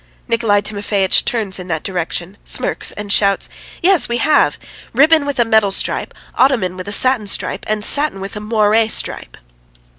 Nikolay 0.27 0.61
Timofeitch 0.61 1.23
turns 1.25 1.59
in 1.59 1.67
that 1.67 1.83
direction, 1.83 2.35
smirks 2.43 2.91
and 2.93 3.13
shouts: 3.13 3.49
"Yes, 3.83 4.09
we 4.09 4.17
have! 4.17 4.57
Ribbon 4.93 5.27
with 5.27 5.37
a 5.37 5.45
metal 5.45 5.69
stripe, 5.69 6.15
ottoman 6.33 6.75
with 6.75 6.87
a 6.87 6.91
satin 6.91 7.27
stripe, 7.27 7.63
and 7.69 7.85
satin 7.85 8.19
with 8.19 8.35
a 8.35 8.39
moiré 8.39 8.89
stripe!" 8.89 9.37